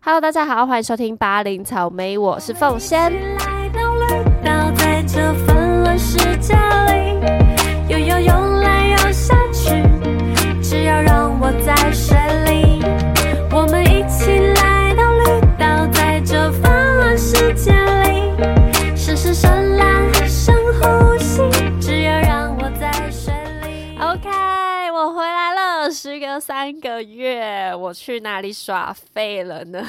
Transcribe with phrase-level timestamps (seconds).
[0.00, 3.12] Hello，大家好，欢迎收听八零草莓，我是凤仙。
[3.38, 6.54] 来到绿岛，在这纷乱世界
[26.38, 29.82] 三个月，我去哪里耍废了呢？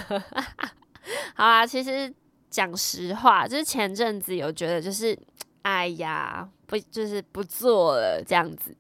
[1.36, 2.14] 好啊，其实
[2.50, 5.18] 讲实话，就是前阵子有觉得就是，
[5.64, 8.75] 哎呀，不就是不做了这样子。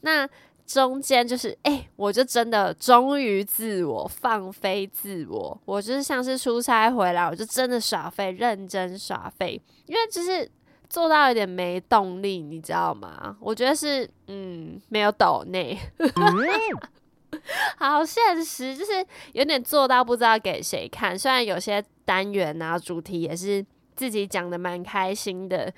[0.00, 0.28] 那
[0.66, 5.60] 中间就是，哎、我就真的忠于自我，放飞自我。
[5.66, 10.50] 我就是像是出差回来，我就真的耍废，认真耍废，因为就是
[10.88, 13.36] 做到有点没动力，你知道吗？
[13.40, 15.78] 我觉得是，嗯，没有抖内，
[17.78, 21.18] 好现实，就是有点做到不知道给谁看。
[21.18, 25.72] 虽然有些单元啊主题也是自己讲的蛮开心的，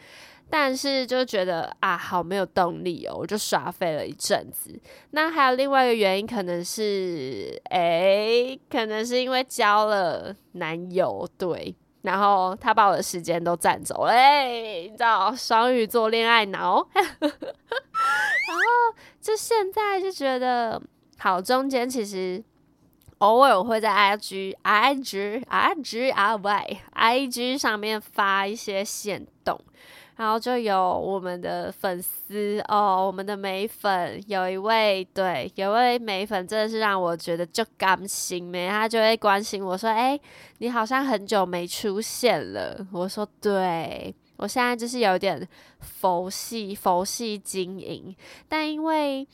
[0.48, 4.78] 但是就觉得啊，好没有动力哦，我就耍废了一阵子。
[5.10, 11.74] 那还有另外一个原因，可能是，诶，可能是因为交了男友，对。
[12.02, 18.62] 然后他把我的时间都占走了，哎、你知道双鱼座恋爱脑， 然后
[19.20, 20.80] 就现在就觉得，
[21.18, 22.42] 好，中间其实
[23.18, 29.58] 偶尔我会在 IG、IG、IG、R Y、IG 上面发一些线动，
[30.16, 40.20] 然后就有我们的粉丝哦，我们的美粉有一位，对，有一位美粉真的是让我觉得就甘心没，他就会关心我说，哎、
[40.58, 42.86] 你好像很久没出现了。
[42.92, 45.48] 我说对，我现在就是有点
[45.80, 48.14] 佛系佛系经营，
[48.46, 49.26] 但因为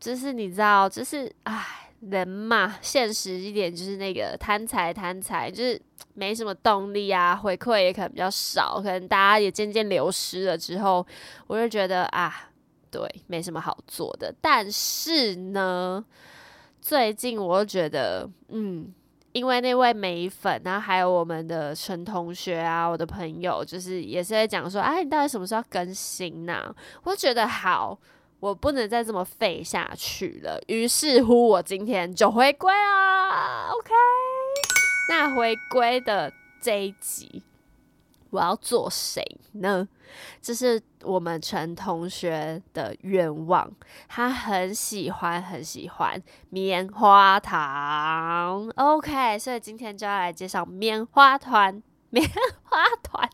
[0.00, 1.76] 就是你知道，就是唉。
[2.08, 5.78] 人嘛，现实一点就是那个贪财贪财，就是
[6.14, 11.06] 没什么动力啊，回馈也可能比较少，可能大家也渐渐流失了之后，
[11.46, 12.48] 我就觉得啊，
[12.90, 14.34] 对，没什么好做的。
[14.40, 16.02] 但是呢，
[16.80, 18.90] 最近我又觉得，嗯，
[19.32, 27.98] 因为那位美粉，然后还有我们的陈同学啊，我的朋友，就是也是在讲说，哎、你到底什么时候更新呐、我就觉得好，
[28.40, 30.60] 我不能再这么废下去了。
[30.66, 33.68] 于是乎，我今天就回归啦。
[33.70, 33.92] OK，
[35.10, 37.42] 那回归的这一集，
[38.30, 39.86] 我要做谁呢？
[40.42, 43.70] 这是我们陈同学的愿望，
[44.08, 48.68] 他很喜欢很喜欢棉花糖。
[48.76, 51.82] OK，所以今天就要来介绍棉花团。
[52.12, 52.28] 棉
[52.64, 53.30] 花团，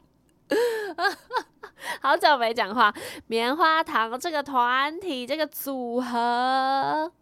[2.03, 2.93] 好久没讲话。
[3.27, 7.13] 棉花糖这个团体，这个组合。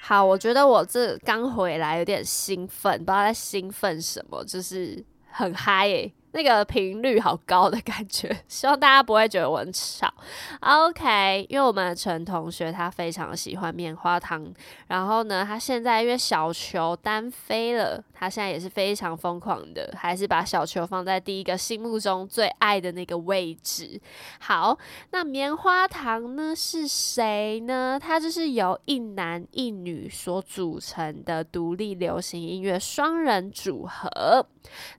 [0.00, 10.12] 好，我觉得我这刚回来有点兴奋，不知道在兴奋什么，就是很嗨诶、那个频率好高的感觉，希望大家不会觉得我很吵。
[10.60, 14.52] OK，因为我们的陈同学他非常喜欢棉花糖，
[14.88, 24.00] 然后呢，他现在因为小球单飞了，他现在也是非常疯狂的，还是把小球放在第一个心目中最爱的那个位置。
[24.40, 24.78] 好，
[25.10, 27.98] 那棉花糖呢是谁呢？
[28.00, 34.46] 它就是由一男一女所组成的独立流行音乐双人组合。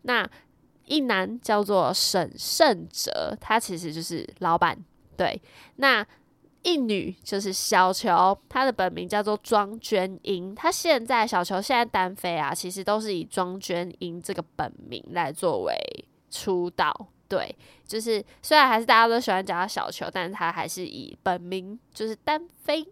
[0.03, 0.29] 那
[0.85, 4.77] 一男叫做沈胜哲，他其实就是老板。
[5.15, 5.41] 对，
[5.75, 6.05] 那
[6.63, 10.55] 一女就是小球，她的本名叫做庄娟英。
[10.55, 15.75] 她现在小球现在单飞啊，其实都是以庄娟英这个本名来作为
[16.29, 17.07] 出道。
[17.27, 17.55] 对，
[17.85, 22.87] 就是虽然还是大家都喜欢叫他小球，但是他还是以本名就是单飞。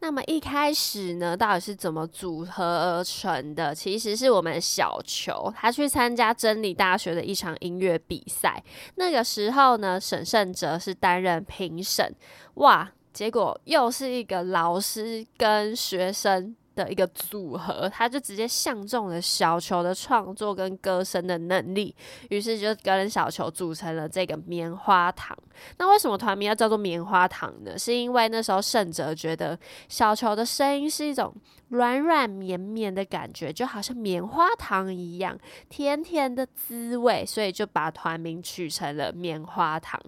[0.00, 3.74] 那么一开始呢，到底是怎么组合而成的？
[3.74, 8.62] 其实是我们小球他去参加真理大学的一场音乐比赛，
[8.96, 12.14] 那个时候呢，沈胜哲是担任评审，
[12.54, 16.54] 哇，结果又是一个老师跟学生。
[16.76, 21.92] 的一个组合，他就直接相中了小球的创作跟歌声的能力，
[22.28, 25.36] 于是就跟小球组成了这个棉花糖。
[25.78, 27.76] 那为什么团名要叫做棉花糖呢？
[27.78, 29.58] 是因为那时候胜哲觉得
[29.88, 31.34] 小球的声音是一种
[31.70, 35.36] 软软绵绵的感觉，就好像棉花糖一样
[35.70, 39.98] 甜甜的滋味，所以就把团名取成了棉花糖。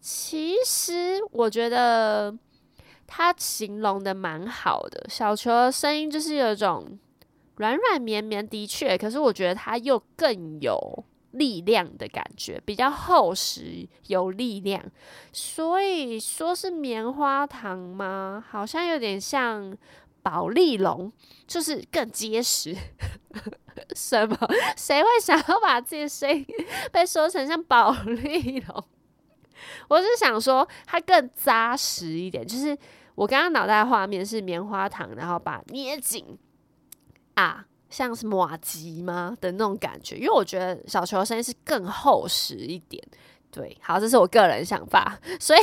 [0.00, 2.34] 其实我觉得
[3.12, 6.96] 他形容的蛮好的，小球的声音就是有一种
[7.56, 14.80] 软软绵绵，的确，可是我觉得它又更有力量的感觉，比较厚实有力量。
[15.32, 18.42] 所以说是棉花糖吗？
[18.48, 19.76] 好像有点像
[20.22, 21.12] 宝丽龙，
[21.48, 22.76] 就是更结实。
[23.96, 24.36] 什么？
[24.76, 26.46] 谁会想要把自己的声音
[26.92, 28.84] 被说成像宝丽龙？
[29.88, 32.46] 我是想说，它更扎实一点。
[32.46, 32.76] 就是
[33.20, 36.24] 我刚刚脑袋画面是棉花糖，然后把捏紧
[37.34, 40.16] 啊，像是马吉吗的那种感觉？
[40.16, 43.06] 因为我觉得小球的声音是更厚实一点。
[43.52, 45.60] 对，好，这是我个人想法， 所以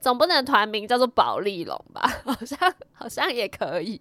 [0.00, 2.02] 总不能团名叫做宝丽龙吧？
[2.24, 4.00] 好像好像也可以。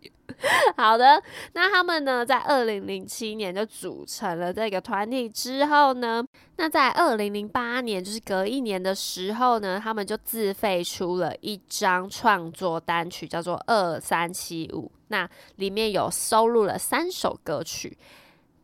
[0.78, 1.22] 好的，
[1.54, 17.98] 那他们呢，在二零零七年就组成了这个团体之后呢，那在二零零八年，就是隔一年的时候呢，他们就自费出了一张创作单曲，叫做《二三七五》，那里面有收录了三首歌曲。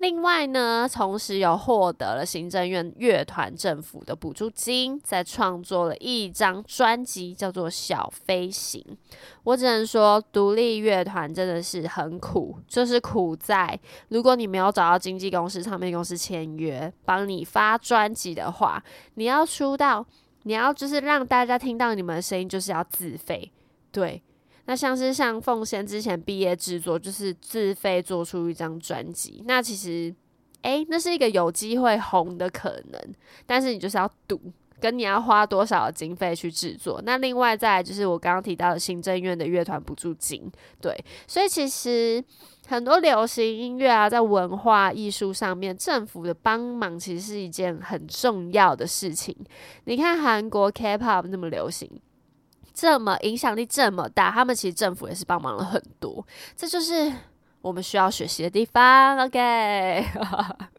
[0.02, 8.84] 另外呢，同时有获得了行政院乐团政府的补助金，在创作了一张专辑，叫做《小飞行》。
[9.44, 18.84] 我只能说，独立乐团真的是很苦，就是苦在如果你没有找到经纪公司、唱片公司签约，帮你发专辑的话，
[19.14, 20.04] 你要出道，
[20.44, 23.52] 你要就是让大家听到你们的声音，就是要自费，
[23.92, 24.24] 对。
[24.72, 29.44] 那像是像凤仙之前毕业制作，就是自费做出一张专辑。
[29.46, 30.16] 那其实，
[30.62, 33.02] 诶，那是一个有机会红的可能，
[33.46, 34.40] 但是你就是要赌，
[34.80, 37.02] 跟你要花多少经费去制作。
[37.04, 40.98] 那另外再就是我刚刚提到的行政院的乐团补助金，对，
[41.28, 42.24] 所以其实
[42.66, 49.36] 很多流行音乐啊，在文化艺术上面，政府的帮忙其实是一件很重要的事情。
[49.84, 51.92] 你看韩国 K-pop 那么流行。
[52.82, 56.26] 这么影响力这么大，他们其实政府也是帮忙了很多，
[56.56, 57.14] 这就是
[57.62, 59.20] 我们需要学习的地方。
[59.20, 60.04] OK，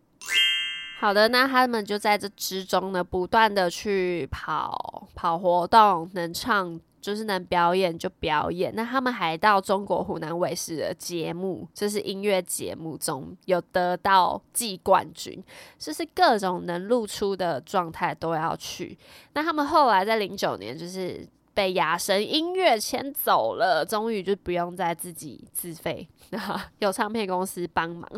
[0.99, 8.75] 好的，那他们就在这之中呢，不断的去跑跑活动，能唱就是能表演就表演。
[8.75, 15.41] 那他们还到中国湖南卫视的节目，就是音乐节目中有得到季冠军，
[15.79, 18.99] 就是各种能露出的状态都要去。
[19.35, 21.25] 那他们后来在零九年就是。
[21.55, 26.09] 被雅神音乐牵走了，终于就不用再自己自费，
[26.81, 28.09] 有唱片公司帮忙。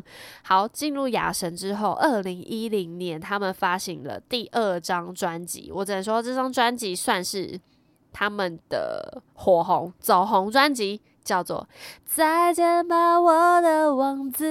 [0.43, 7.61] 好，进入雅神之后，二零一零年他们发行了第二张专辑，我只能说这张专辑算是
[8.13, 11.69] 他们的火红走红专辑，叫做
[12.05, 14.45] 《再见吧，我的王子》。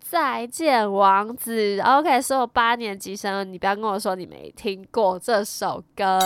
[0.00, 1.80] 再见，王子。
[1.80, 6.18] OK，所有八年级生，你不要跟我说你没听过这首歌。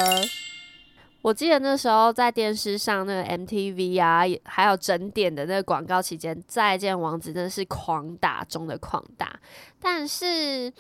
[1.27, 9.37] 我记得那时候在电视上那个 MTV 啊，还有整点的那个广告期间，《再见王子》真的是狂打中的狂打。
[9.81, 10.73] 但是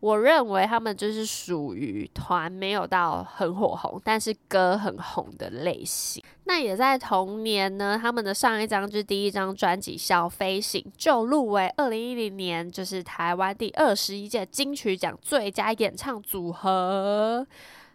[0.00, 6.22] 我认为他们就是属于团没有到很火红，但是歌很红的类型。
[6.44, 17.46] 那也在同年呢，他们的上一张就是第一张专辑《小飞行》就入围二零一零年就是台湾第二十一届金曲奖最佳演唱组合，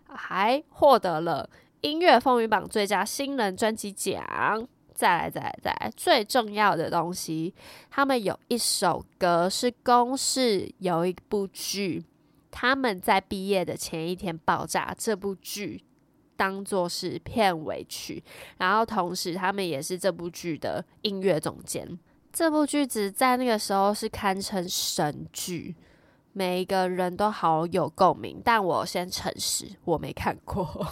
[0.07, 1.47] 还获得了。
[1.81, 4.23] 音乐风云榜最佳新人专辑奖，
[4.93, 7.53] 再来再来再来，最重要的东西，
[7.89, 12.05] 他们有一首歌是公式有一部剧，
[12.51, 15.83] 他们在毕业的前一天爆炸，这部剧
[16.37, 18.23] 当做是片尾曲，
[18.59, 21.97] 然后同时他们也是这部剧的音乐总监，
[22.31, 25.75] 这部剧子在那个时候是堪称神剧。
[26.33, 30.87] 每一个人都好有共鸣，但我先诚实，我没看过，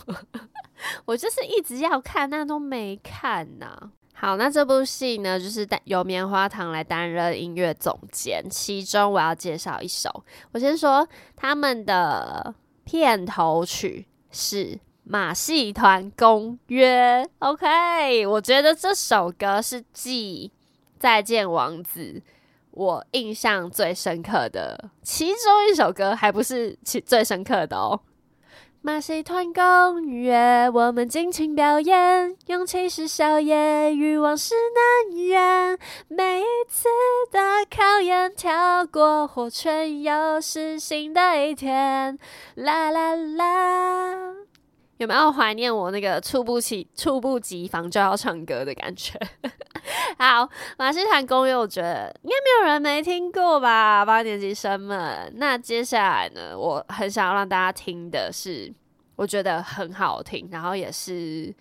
[1.06, 3.92] 我就是一直要看，但都没看呐。
[4.14, 11.08] 好，那这部戏呢，就是由棉花糖来担任音乐总监，其中我要介绍一首，我先说
[11.38, 20.52] 他们的片头曲是马戏团公约，OK，我觉得这首歌是继
[20.98, 22.22] 再见王子。
[22.72, 28.00] 我印象最深刻的其中一首歌，还不是其最深刻的哦。
[28.82, 35.78] 马戏团公约，我们尽情表演，勇气是小野，欲望是难言。
[36.08, 36.88] 每一次
[37.30, 42.18] 的考验，跳过或全又是新的一天。
[42.56, 44.34] 啦啦啦。
[44.96, 49.20] 有没有怀念我那个猝不及猝不及防就要唱歌的感觉？
[50.18, 55.32] 好，马戏团公约，我觉得应该没有人没听过吧，八年级生们。
[55.36, 58.72] 那接下来呢，我很想要让大家听的是，
[59.16, 61.54] 我觉得很好听，然后也是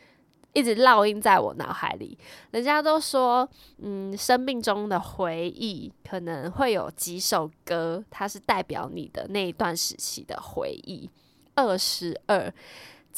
[0.53, 2.19] 一直烙印在我脑海里。
[2.51, 3.49] 人家都说，
[3.83, 11.09] 嗯，生命中的回忆可能会有几首歌，它是代表你的那一段时期的回忆。
[11.55, 12.53] 二十二。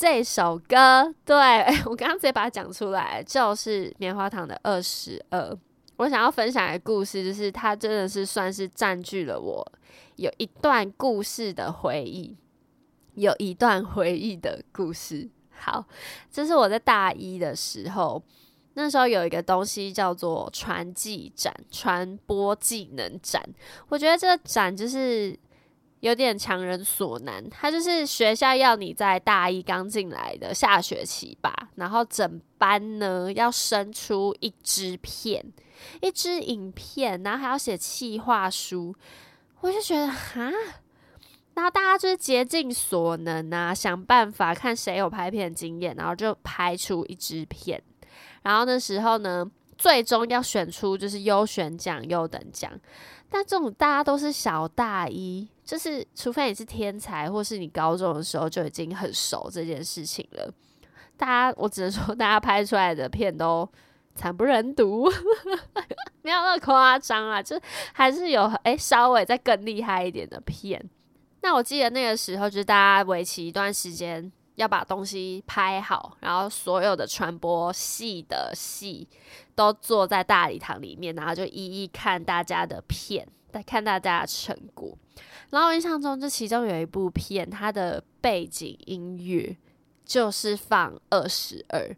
[0.00, 1.36] 这首歌，对
[1.84, 5.54] 我刚刚直接把它讲出来，就是棉花糖的二十二。
[5.98, 9.72] 我想要分享一个故事，就是它真的是算是占据了我
[10.16, 12.34] 有一段故事的回忆，
[13.12, 15.28] 有一段回忆的故事。
[15.50, 15.84] 好，
[16.32, 18.22] 这是我在大一的时候，
[18.72, 23.46] 那时候有一个东西叫做传技展、传播技能展。
[23.90, 25.38] 我觉得这个展就是
[26.00, 35.44] 有点强人所难，他就是学校要你在大一刚进来的下学期吧，然后整班呢要生出一支片。
[36.02, 38.94] 一支影片，然后还要写企划书，
[39.62, 40.50] 我就觉得哈，
[41.54, 47.82] 然后大家就是竭尽所能啊，想办法看谁有拍片经验，然后就拍出一支片。
[48.42, 52.70] 然后那时候呢，最终要选出就是优选奖、优等奖。
[53.30, 60.52] 但这种大家都是小大一，就是除非你是天才，或是你高中的时候就已经很熟这件事情了。
[61.16, 63.68] 大家，我只能说，大家拍出来的片都。
[64.16, 65.08] 惨不忍睹，
[66.22, 67.58] 没有那么夸张啊，就
[67.92, 70.84] 还是有诶，稍微再更厉害一点的片。
[71.42, 79.08] 那我记得那个时候，就是大家为期一段时间要把东西拍好，然后所有的传播系的系
[79.54, 83.26] 都坐在大礼堂里面，然后就一一看大家的片，
[83.62, 84.96] 看大家的成果。
[85.50, 89.56] 然后我印象中，这其中有一部片，它的背景音乐
[90.04, 91.96] 就是放二十二。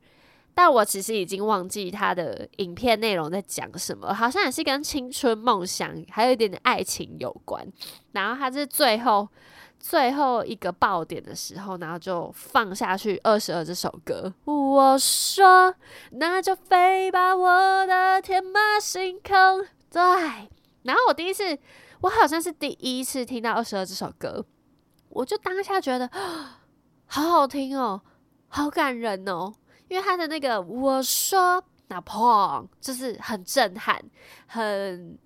[0.55, 7.67] 但我其实已经忘记它的影片内容在讲什么，好像也是跟青春梦想还有一点点爱情有关。
[8.13, 9.27] 然后它是最后
[9.81, 14.33] 最后一个爆点的时候，然后就放下去二十二这首歌。
[14.45, 15.75] 我说
[16.11, 19.67] 那就飞吧，我的天马行空。
[19.91, 20.03] 对，
[20.83, 21.59] 然后我第一次，
[22.01, 24.45] 我好像是第一次听到二十二这首歌，
[25.09, 26.09] 我就当下觉得
[27.07, 28.01] 好好听哦，
[28.49, 29.53] 好感人哦。
[29.89, 34.03] 因为他的那个我说那砰，就是很震撼，
[34.47, 35.19] 很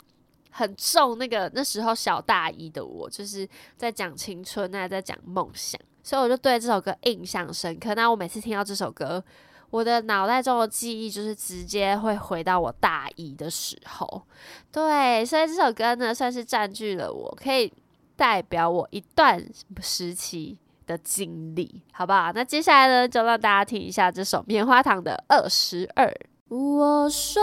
[0.51, 1.17] 很重。
[1.17, 7.95] 那个那时候小大一的我，就是在讲青春，那在讲梦想，所以我就对这首歌印象深刻。
[7.95, 9.23] 那我每次听到这首歌，
[9.71, 14.23] 我的脑袋中的记忆就是直接会回到我大一的时候。
[14.71, 17.73] 对，所以这首歌呢，算是占据了我可以
[18.17, 19.45] 代表我一段
[19.81, 20.59] 时期。
[20.87, 22.31] 的经历，好不好？
[22.33, 26.09] 那接下来呢，就让大家听一下这首棉花糖的二十二。
[26.49, 27.43] 我说，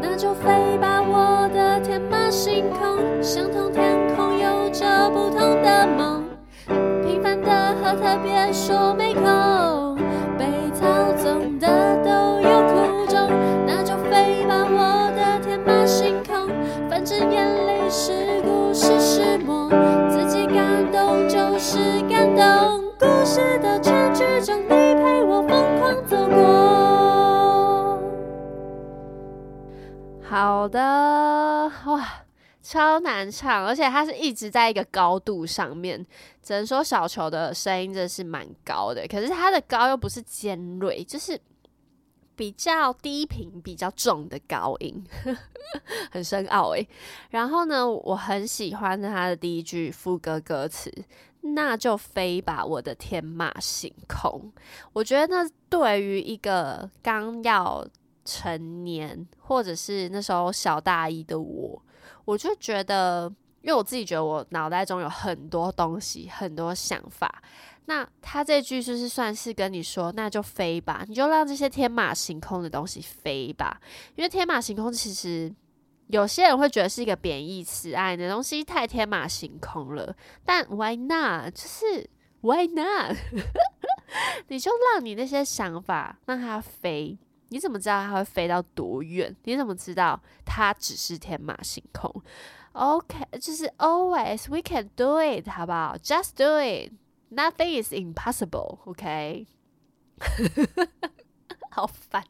[0.00, 6.24] 那就飞吧，我的天马行空，相同天空有着不同的梦，
[7.04, 9.22] 平凡的和特别说没空，
[23.36, 26.40] 故事的结局中，你陪我疯狂走过。
[30.22, 32.24] 好的，哇，
[32.62, 36.02] 超难唱，而且它是一直在一个高度上面，
[36.42, 41.38] 只能说小球的声音真的是蛮高的，可是它的高又不是尖锐，就是
[42.34, 45.04] 比较低频、比较重的高音，
[46.10, 46.88] 很深奥诶。
[47.28, 50.90] 然后呢，我很喜欢他的第一句副歌歌词。
[51.54, 54.52] 那就飞吧，我的天马行空。
[54.92, 57.86] 我觉得那对于一个刚要
[58.24, 61.82] 成年，或者是那时候小大一的我，
[62.24, 67.42] 我就觉得，因为我自己觉得我脑袋中有很多东西，很多想法。
[67.86, 73.80] 那他这句就是算是跟你说，那就飞吧，你就让这些天马行空的东西飞吧，
[74.14, 75.54] 因为天马行空其实。
[76.08, 80.14] 有些人会觉得是一个贬义词，哎，你的东西太天马行空了。
[80.44, 81.52] 但 why not？
[81.52, 82.08] 就是
[82.42, 83.16] why not？
[84.48, 87.18] 你就让你那些想法让它飞。
[87.48, 89.34] 你怎么知道它会飞到多远？
[89.44, 92.22] 你怎么知道它只是天马行空
[92.72, 98.78] ？OK，就是 always we can do it，好不好？Just do it，nothing is impossible。
[98.84, 99.46] OK，
[101.70, 102.24] 好烦。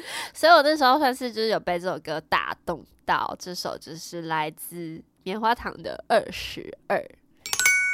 [0.34, 2.84] 所以我那时候算是就是有被这首歌打动。
[3.04, 7.04] 到这首就是来自棉花糖的二十二。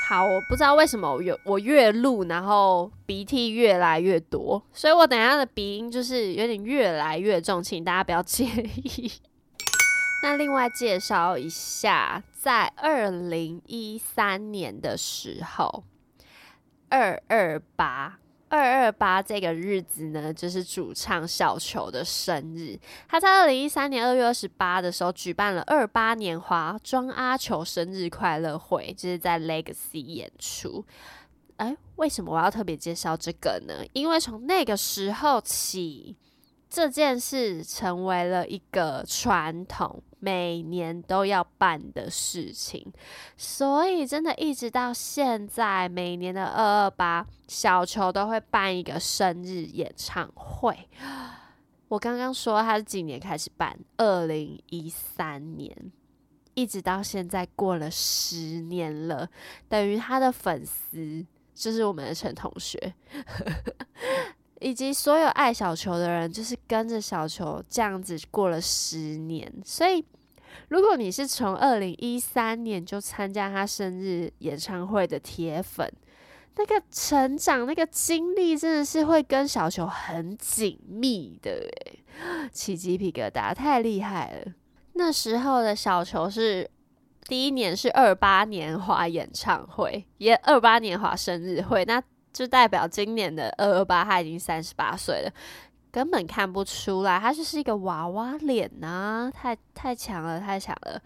[0.06, 9.10] 好，我不知道为什么我越我越录，然后鼻涕越来越多，所以我等下的鼻音就是有点越来越重，请大家不要介意。
[10.22, 15.84] 那另外介绍一下，在二零一三年的时候，
[16.90, 18.18] 二二八。
[18.48, 22.78] 二二八这个日子呢，就是主唱小球的生日。
[23.06, 30.84] 他在二零一三年二月二十八的时候举办了二八年华装阿球生日快乐会，就是在 Legacy 演出。
[31.56, 33.84] 哎，为什么我要特别介绍这个呢？
[33.92, 36.16] 因为从那个时候起，
[36.68, 42.92] 这件事成为了一个传统，每年都要办的事情，
[43.36, 50.88] 所以真的一直到现在，每年的二二八，小球都会办一个生日演唱会。
[51.88, 55.74] 我刚刚说他是几年开始办，二零一三年，
[56.52, 59.26] 一直到现在过了十年了，
[59.70, 62.92] 等于他的粉丝就是我们的陈同学。
[64.60, 69.52] 以及所有爱小球的人，就是跟着小球这样子过了十年。
[69.64, 70.04] 所以，
[70.68, 75.90] 如果你是从二零一三年就参加他生日演唱会的铁粉，
[76.56, 81.50] 那个成长、那个经历，真的是会跟小球很紧密的。
[81.50, 82.02] 诶，
[82.52, 84.52] 起鸡皮疙瘩，太厉害了！
[84.94, 86.68] 那时候的小球是
[87.26, 91.84] 第一年是二八年华演唱会，也二八年华生日会。
[91.84, 95.32] 那就代表今年的二二八，他已经三十八岁了，
[95.90, 101.00] 根本看不出来，他就是一个娃娃脸呐，太太强了，太强了。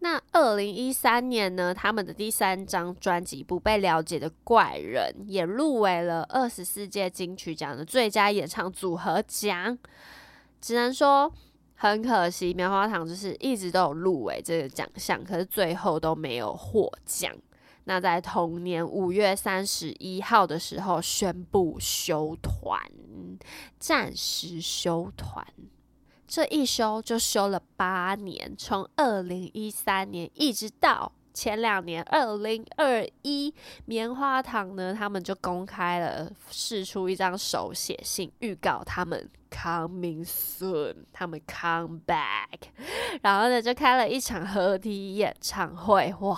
[0.00, 9.76] 那二零一三年呢，他们的第三张专辑《不被了解的怪人》也入围了二十四届金曲奖的最佳演唱组合奖，
[10.60, 11.32] 只能说
[11.74, 17.32] 很可惜，棉花糖就是一直都有入围这个奖项，可是最后都没有获奖。
[17.88, 22.80] 那在同年五月三十一号的时候宣布休团，
[23.78, 25.46] 暂时休团。
[26.26, 42.58] 这一休就休了八年，从二零一三年一直到前两年二零二一，棉花糖呢，他们就公开了试出一张手写信，预告他们 coming soon，他们 come back，
[43.22, 46.36] 然后呢就开了一场合体演唱会，哇！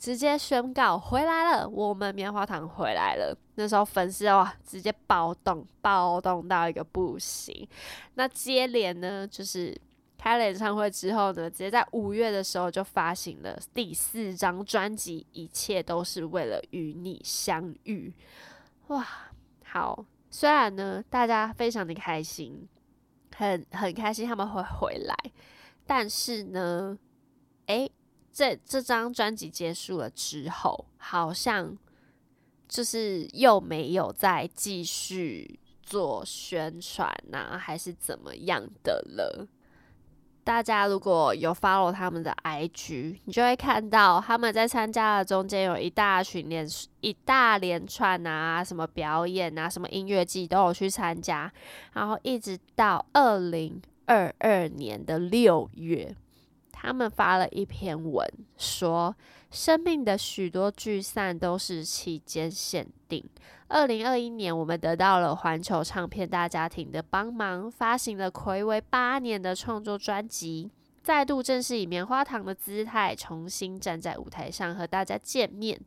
[0.00, 3.36] 直接宣告回来了，我们棉花糖回来了。
[3.56, 7.68] 那时候粉丝哇，直接暴动，暴动到一个不行。
[8.14, 9.78] 那接连呢，就是
[10.16, 18.10] 开了演唱会之后呢，直接在五月的时候就发行了第四张专辑，一切都是为了与你相遇。
[18.86, 19.06] 哇，
[19.66, 22.66] 好，虽然呢，大家非常的开心，
[23.36, 25.14] 很很开心他们会回来，
[25.86, 26.96] 但是呢，
[27.66, 27.92] 诶。
[28.32, 31.76] 这这张专辑结束了之后，好像
[32.68, 39.48] 就是又没有再继续做宣传呐，还是怎么样的了？
[40.42, 46.66] 大家如果有 follow 他们的 IG，你就会看到他们在参加的中间有一大群连
[47.00, 51.52] 一大连串啊，什么表演啊，什么音乐季都有去参加，
[51.92, 56.16] 然后一直到二零二二年的六月。
[56.82, 59.14] 他们发了一篇文，说
[59.50, 63.22] 生命的许多聚散都是期间限定。
[63.68, 70.70] 二零二一年，我们得到了环球唱片大家庭的帮忙，发行了暌违八年的创作专辑，
[71.02, 75.78] 再度正式以棉花糖的姿态重新站在舞台上和大家见面。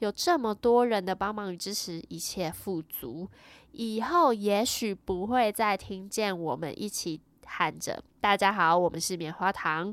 [0.00, 3.26] 有这么多人的帮忙与支持，一切富足。
[3.72, 9.92] 以后也许不会再听见我们一起喊着“大家好，我们是棉花糖”。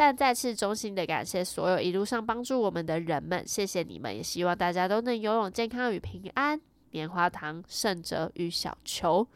[0.00, 4.16] 但再次衷心的感谢所有一路上帮助我们的人们，谢谢你们！
[4.16, 6.58] 也希望大家都能拥有健康与平安。
[6.90, 9.28] 棉花糖、圣哲与小球，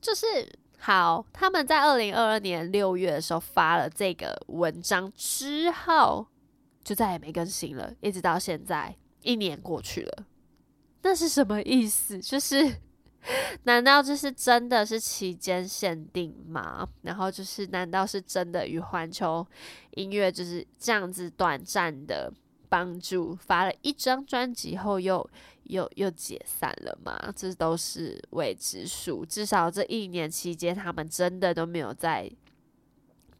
[0.00, 1.26] 就是好。
[1.32, 6.28] 他们在二零二二年六月的时候发了这个文章之后，
[6.84, 8.94] 就再也没更新了，一直到现在，
[9.24, 10.24] 一年过去了。
[11.02, 12.20] 那是什么意思？
[12.20, 12.85] 就是。
[13.64, 16.88] 难道这是真的是期间限定吗？
[17.02, 19.46] 然后就是，难道是真的与环球
[19.92, 22.32] 音乐就是这样子短暂的
[22.68, 25.28] 帮助，发了一张专辑后又
[25.64, 27.32] 又又解散了吗？
[27.34, 29.24] 这都是未知数。
[29.26, 32.30] 至少这一年期间，他们真的都没有在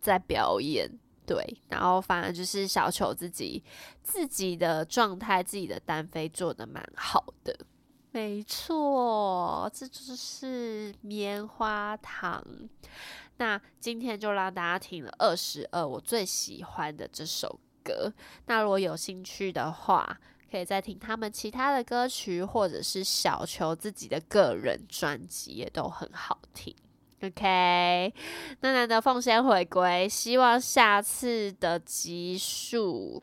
[0.00, 0.90] 在表演，
[1.24, 1.60] 对。
[1.68, 3.62] 然后反而就是小球自己
[4.02, 7.56] 自己的状态，自己的单飞做的蛮好的。
[8.16, 12.42] 没错，这就是棉花糖。
[13.36, 18.10] 那今天就让大家听了二十二我最喜欢的这首歌。
[18.46, 20.18] 那如果有兴趣的话，
[20.50, 26.74] 可以再听他们其他的歌曲，或者是小球自己的个人专辑，也都很好听。
[27.20, 28.14] OK，
[28.60, 33.22] 那难得奉献回归，希望下次的集数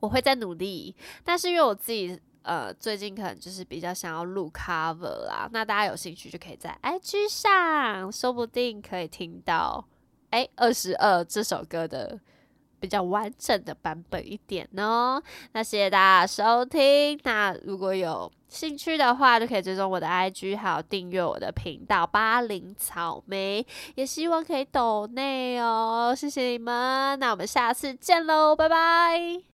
[0.00, 0.94] 我会再努力。
[1.24, 2.20] 但是因为我自己。
[2.44, 9.84] 呃，最近可能就是比较想要录 cover 啦，那大家有兴趣就可以在 IG 上，说不定可以听到
[10.30, 12.20] 哎二十二这首歌的
[12.78, 15.22] 比较完整的版本一点哦。
[15.52, 29.42] 那谢谢大家收听，那如果有兴趣的话，就可以追踪我的 IG，还有订阅我的频道巴林草莓，也希望可以抖内哦，谢谢你们，那我们下次见喽，拜拜。